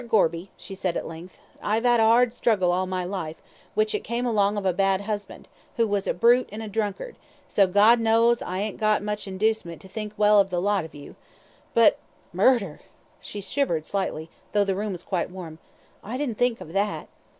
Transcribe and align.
Gorby," 0.09 0.49
she 0.57 0.73
said 0.73 0.97
at 0.97 1.05
length, 1.07 1.37
"I 1.61 1.77
'ave 1.77 1.87
'ad 1.87 1.99
a 1.99 2.03
'ard 2.03 2.33
struggle 2.33 2.71
all 2.71 2.87
my 2.87 3.03
life, 3.05 3.35
which 3.75 3.93
it 3.93 4.03
came 4.03 4.25
along 4.25 4.57
of 4.57 4.65
a 4.65 4.73
bad 4.73 5.01
husband, 5.01 5.47
who 5.77 5.87
was 5.87 6.07
a 6.07 6.13
brute 6.15 6.49
and 6.51 6.63
a 6.63 6.67
drunkard, 6.67 7.17
so, 7.47 7.67
God 7.67 7.99
knows, 7.99 8.41
I 8.41 8.57
ain't 8.61 8.79
got 8.79 9.03
much 9.03 9.27
inducement 9.27 9.79
to 9.83 9.87
think 9.87 10.13
well 10.17 10.39
of 10.39 10.49
the 10.49 10.59
lot 10.59 10.85
of 10.85 10.95
you, 10.95 11.17
but 11.75 11.99
murder," 12.33 12.81
she 13.19 13.41
shivered 13.41 13.85
slightly, 13.85 14.31
though 14.53 14.63
the 14.65 14.73
room 14.73 14.93
was 14.93 15.03
quite 15.03 15.29
warm, 15.29 15.59
"I 16.03 16.17
didn't 16.17 16.39
think 16.39 16.61
of 16.61 16.73
that." 16.73 17.07